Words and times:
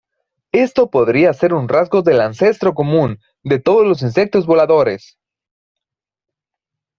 Esto 0.55 0.89
podría 0.89 1.31
ser 1.31 1.53
un 1.53 1.69
rasgo 1.69 2.01
del 2.01 2.21
ancestro 2.21 2.73
común 2.73 3.19
de 3.43 3.59
todos 3.59 3.85
los 3.85 4.01
insectos 4.01 4.47
voladores. 4.47 5.19